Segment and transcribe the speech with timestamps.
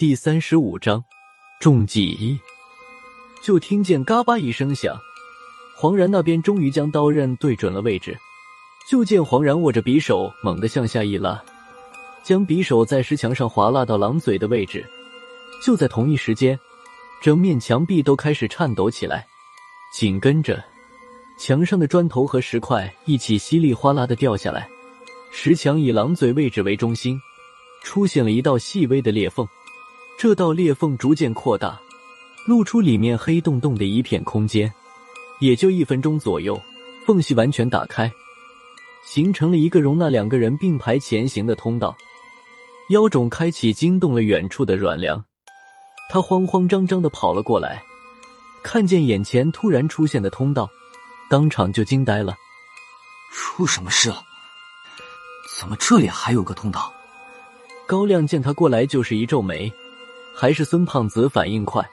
[0.00, 1.04] 第三十五章
[1.60, 2.40] 中计。
[3.42, 4.98] 就听见嘎巴一声响，
[5.76, 8.16] 黄然那边终于将刀刃对准了位置。
[8.88, 11.38] 就见黄然握着匕首，猛地向下一拉，
[12.22, 14.82] 将匕首在石墙上划拉到狼嘴的位置。
[15.62, 16.58] 就在同一时间，
[17.20, 19.26] 整面墙壁都开始颤抖起来，
[19.92, 20.64] 紧跟着，
[21.38, 24.66] 墙上的砖头和石块一起稀里哗啦的掉下来。
[25.30, 27.20] 石墙以狼嘴位置为中心，
[27.82, 29.46] 出现了一道细微的裂缝。
[30.20, 31.80] 这道裂缝逐渐扩大，
[32.46, 34.70] 露出里面黑洞洞的一片空间。
[35.38, 36.60] 也就一分钟左右，
[37.06, 38.12] 缝隙完全打开，
[39.02, 41.96] 形成了一个容纳两个人并排前行的通道。
[42.90, 45.24] 妖种开启，惊动了远处的阮良，
[46.10, 47.82] 他慌慌张张的跑了过来，
[48.62, 50.68] 看见眼前突然出现的通道，
[51.30, 52.36] 当场就惊呆了。
[53.32, 54.22] 出什么事了？
[55.58, 56.92] 怎么这里还有个通道？
[57.86, 59.72] 高亮见他过来，就是一皱眉。
[60.40, 61.86] 还是孙胖子反应快，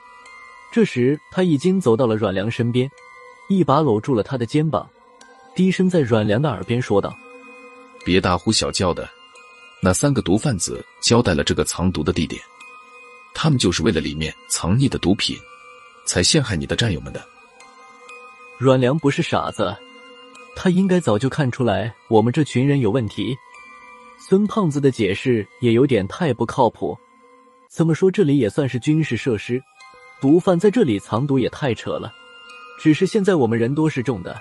[0.71, 2.89] 这时他已经走到了阮良身边，
[3.49, 4.89] 一把搂住了他的肩膀，
[5.53, 7.13] 低声在阮良的耳边说道
[8.05, 9.05] ：“别大呼小叫的，
[9.83, 12.41] 那三个毒贩子交代了这个藏毒的地点，
[13.33, 15.35] 他们就是为了里面藏匿的毒品，
[16.05, 17.21] 才陷害你的战友们的。”
[18.57, 19.75] 阮良不是傻子，
[20.55, 23.37] 他应该早就看出来我们这群人有问题。
[24.17, 26.97] 孙胖子的解释也有点太不靠谱。
[27.69, 29.61] 怎么说，这里也算是军事设施，
[30.19, 32.13] 毒贩在这里藏毒也太扯了。
[32.79, 34.39] 只是现在我们人多势众的，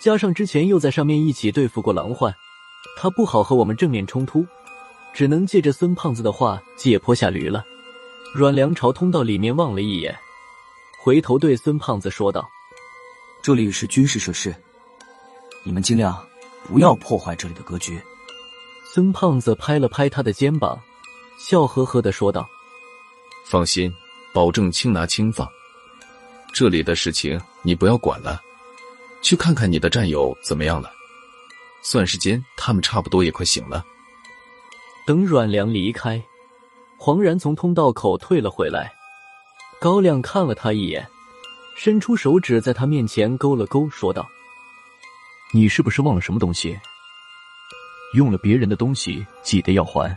[0.00, 2.34] 加上之前又在上面一起对付过狼患，
[2.96, 4.46] 他不好和我们正面冲突，
[5.12, 7.64] 只能借着孙胖子的话借坡下驴了。
[8.34, 10.16] 阮良朝通道里面望了一眼，
[11.02, 12.48] 回头对孙胖子说道
[13.42, 14.54] ：“这里是军事设施，
[15.64, 16.16] 你们尽量
[16.64, 18.00] 不要破坏这里的格局。”
[18.92, 20.80] 孙胖子拍了拍他的肩膀。
[21.40, 22.46] 笑呵呵的说道
[23.46, 23.90] ：“放心，
[24.30, 25.48] 保证轻拿轻放。
[26.52, 28.38] 这里的事情你不要管了，
[29.22, 30.92] 去看看你的战友怎么样了。
[31.80, 33.82] 算时间，他们差不多也快醒了。”
[35.06, 36.22] 等阮良离开，
[36.98, 38.92] 黄然从通道口退了回来。
[39.80, 41.08] 高亮看了他一眼，
[41.74, 44.28] 伸出手指在他面前勾了勾，说道
[45.54, 46.78] ：“你是不是忘了什么东西？
[48.12, 50.14] 用了别人的东西，记得要还。”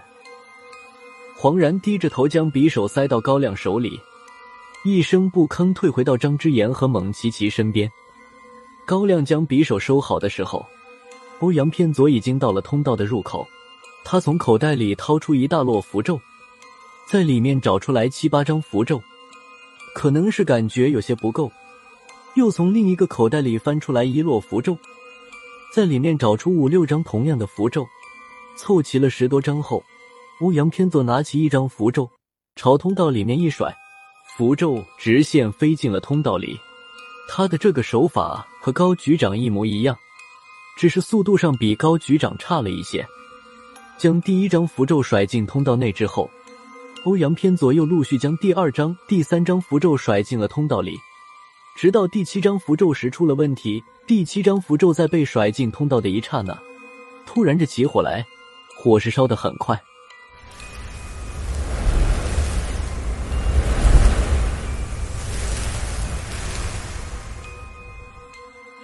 [1.43, 3.99] 黄然低着头，将匕首塞到高亮手里，
[4.85, 7.91] 一声不吭退回到张之言和蒙奇奇身边。
[8.85, 10.65] 高亮将匕首收好的时候，
[11.41, 13.45] 欧阳偏左已经到了通道的入口。
[14.05, 16.17] 他从口袋里掏出一大摞符咒，
[17.09, 19.03] 在里面找出来七八张符咒，
[19.93, 21.51] 可能是感觉有些不够，
[22.35, 24.77] 又从另一个口袋里翻出来一摞符咒，
[25.75, 27.85] 在里面找出五六张同样的符咒，
[28.55, 29.83] 凑齐了十多张后。
[30.41, 32.09] 欧阳偏左拿起一张符咒，
[32.55, 33.73] 朝通道里面一甩，
[34.35, 36.59] 符咒直线飞进了通道里。
[37.29, 39.95] 他的这个手法和高局长一模一样，
[40.77, 43.05] 只是速度上比高局长差了一些。
[43.97, 46.29] 将第一张符咒甩进通道内之后，
[47.05, 50.97] 欧阳偏左又陆续将第二张、第三张符咒甩进了通道里，
[51.77, 53.81] 直到第七张符咒时出了问题。
[54.05, 56.57] 第七张符咒在被甩进通道的一刹那，
[57.25, 58.25] 突然着起火来，
[58.75, 59.81] 火势烧得很快。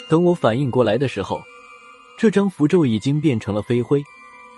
[0.09, 1.39] 等我反应过来的时候，
[2.17, 4.03] 这张符咒已经变成了飞灰，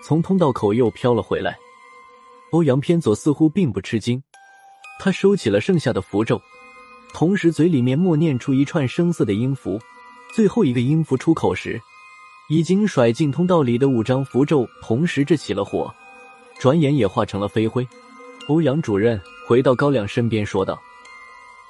[0.02, 1.58] 从通道口又飘了回来。
[2.52, 4.22] 欧阳偏左似乎并不吃惊，
[4.98, 6.42] 他收起了剩下的符咒，
[7.14, 9.78] 同时嘴里面默念出一串声色的音符。
[10.34, 11.82] 最后一个音符出口时，
[12.50, 15.94] 已经甩进通道里的五张符咒同时着起了火，
[16.60, 17.86] 转眼也化成了飞灰。
[18.48, 20.82] 欧阳主任回到高亮身边说道：“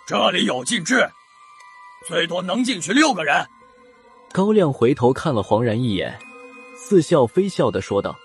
[0.06, 1.10] 这里有禁制，
[2.08, 3.44] 最多能进去六个人。”
[4.34, 6.18] 高亮回头看了黄然一眼，
[6.76, 8.18] 似笑非笑的说道：“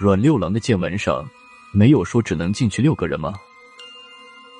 [0.00, 1.28] 阮六郎的见闻上
[1.72, 3.34] 没有说只能进去六个人吗？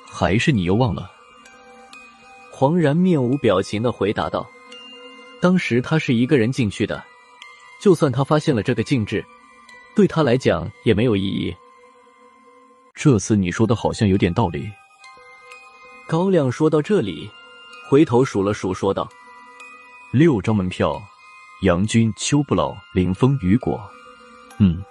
[0.07, 1.11] 还是你又忘了？”
[2.51, 4.47] 黄然面无表情的回答道
[5.41, 7.03] ：“当时他是一个人进去的，
[7.81, 9.25] 就算他发现了这个禁制，
[9.95, 11.53] 对他来讲也没有意义。”
[12.93, 14.71] 这次你说的好像有点道理。
[16.07, 17.27] 高亮说到这里，
[17.89, 19.09] 回头数了数，说道。
[20.17, 20.97] 六张门票，
[21.63, 23.77] 杨军、邱不老、林峰、雨果，
[24.59, 24.81] 嗯，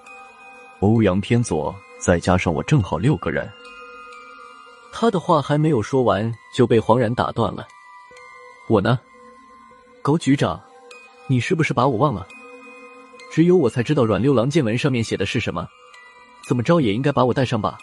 [0.81, 3.51] 欧阳偏左，再加上我，正好六个人。
[4.93, 7.67] 他的话还没有说完，就被黄然打断了。
[8.69, 9.01] 我呢，
[10.03, 10.63] 高局长，
[11.27, 12.27] 你是不是把我忘了？
[13.33, 15.67] 只有我才知道阮六郎见闻上面写的是什么，
[16.47, 17.79] 怎么着也应该把我带上吧？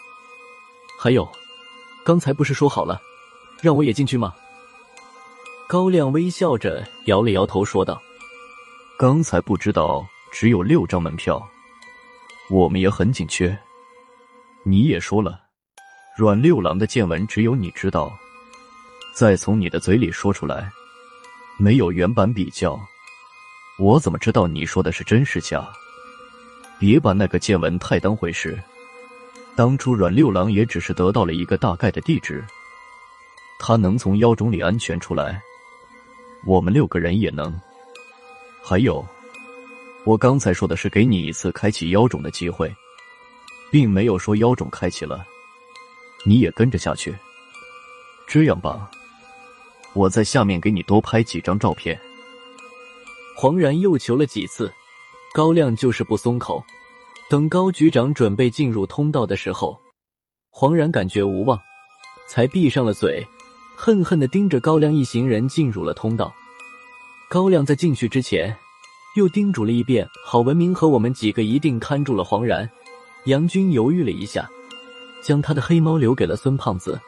[0.96, 1.28] 还有，
[2.04, 3.02] 刚才不是说好了，
[3.60, 4.32] 让我也进去吗？
[5.72, 7.98] 高亮微笑着摇了摇头，说道
[9.00, 11.42] ：“刚才不知道只有六张门票，
[12.50, 13.58] 我们也很紧缺。
[14.66, 15.40] 你也说了，
[16.14, 18.12] 阮六郎的见闻只有你知道，
[19.14, 20.70] 再从你的嘴里说出来，
[21.56, 22.78] 没有原版比较，
[23.78, 25.66] 我怎么知道你说的是真是假？
[26.78, 28.62] 别把那个见闻太当回事。
[29.56, 32.44] 当初阮六郎也只是得到了一个大概的地址，
[33.58, 35.42] 他能从妖种里安全出来。”
[36.46, 37.52] 我们六个人也能。
[38.62, 39.04] 还有，
[40.04, 42.72] 我刚才说的是给你一次开启妖种的机会，
[43.70, 45.26] 并没有说妖种开启了，
[46.24, 47.14] 你也跟着下去。
[48.26, 48.90] 这样吧，
[49.92, 51.98] 我在下面给你多拍几张照片。
[53.36, 54.72] 黄然又求了几次，
[55.32, 56.62] 高亮就是不松口。
[57.28, 59.78] 等高局长准备进入通道的时候，
[60.50, 61.58] 黄然感觉无望，
[62.28, 63.26] 才闭上了嘴。
[63.84, 66.32] 恨恨的盯着高亮一行人进入了通道。
[67.28, 68.56] 高亮在进去之前，
[69.16, 72.70] 又叮嘱了一遍：“郝文明和我们几个一定看住了黄然。”
[73.26, 74.48] 杨军犹豫了一下，
[75.20, 77.00] 将他的黑猫留给了孙胖子：“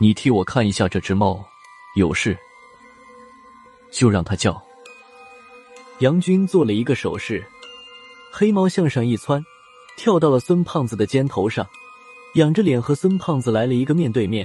[0.00, 1.46] 你替我看一下这只猫，
[1.94, 2.36] 有事
[3.92, 4.60] 就让它叫。”
[6.02, 7.46] 杨军做了一个手势，
[8.32, 9.40] 黑猫向上一窜，
[9.96, 11.64] 跳到了孙胖子的肩头上，
[12.34, 14.44] 仰着脸和孙胖子来了一个面对面。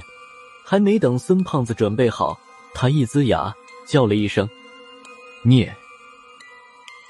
[0.64, 2.38] 还没等孙胖子准备好，
[2.72, 3.54] 他一呲牙
[3.86, 4.48] 叫了一声
[5.44, 5.74] “孽”。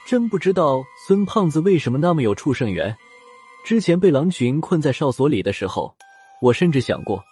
[0.06, 2.94] 真不知道孙胖子为什么那么有畜生缘。
[3.64, 5.94] 之前被狼群困在哨所里的时候，
[6.40, 7.22] 我甚至想过，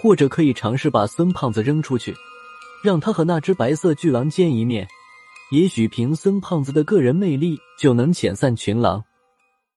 [0.00, 2.14] 或者可以尝试把孙胖子扔出去，
[2.82, 4.88] 让他和那只白色巨狼见一面。
[5.50, 9.04] 也许凭孙胖子的个人魅力，就能遣散群狼。